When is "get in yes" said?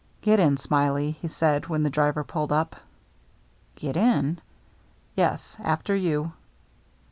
3.75-5.55